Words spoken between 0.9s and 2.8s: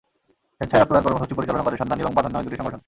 কর্মসূচি পরিচালনা করে সন্ধানী এবং বাঁধন নামের দুটি সংগঠন।